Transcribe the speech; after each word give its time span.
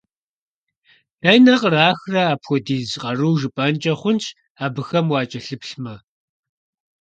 Дэнэ 1.21 1.55
кърахрэ 1.61 2.21
апхуэдиз 2.33 2.89
къару 3.01 3.37
жыпIэнкIи 3.39 3.93
хъунщ, 3.99 4.25
абыхэм 4.65 5.07
уакIэлъыплъмэ! 5.11 5.95